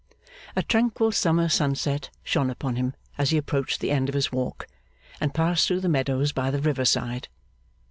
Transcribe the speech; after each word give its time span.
A 0.55 0.63
tranquil 0.63 1.11
summer 1.11 1.47
sunset 1.47 2.09
shone 2.23 2.49
upon 2.49 2.75
him 2.75 2.95
as 3.19 3.29
he 3.29 3.37
approached 3.37 3.79
the 3.81 3.91
end 3.91 4.09
of 4.09 4.15
his 4.15 4.31
walk, 4.31 4.65
and 5.19 5.31
passed 5.31 5.67
through 5.67 5.81
the 5.81 5.87
meadows 5.89 6.31
by 6.31 6.49
the 6.49 6.59
river 6.59 6.85
side. 6.85 7.27